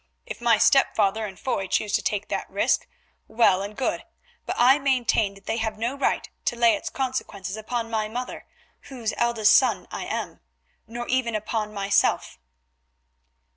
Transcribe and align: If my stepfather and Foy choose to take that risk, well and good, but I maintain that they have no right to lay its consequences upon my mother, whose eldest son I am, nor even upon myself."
If 0.25 0.41
my 0.41 0.57
stepfather 0.57 1.27
and 1.27 1.39
Foy 1.39 1.67
choose 1.67 1.93
to 1.93 2.01
take 2.01 2.27
that 2.29 2.49
risk, 2.49 2.87
well 3.27 3.61
and 3.61 3.77
good, 3.77 4.03
but 4.47 4.55
I 4.57 4.79
maintain 4.79 5.35
that 5.35 5.45
they 5.45 5.57
have 5.57 5.77
no 5.77 5.95
right 5.95 6.27
to 6.45 6.55
lay 6.55 6.73
its 6.75 6.89
consequences 6.89 7.55
upon 7.55 7.91
my 7.91 8.07
mother, 8.07 8.47
whose 8.89 9.13
eldest 9.15 9.53
son 9.53 9.85
I 9.91 10.05
am, 10.05 10.39
nor 10.87 11.07
even 11.07 11.35
upon 11.35 11.71
myself." 11.71 12.39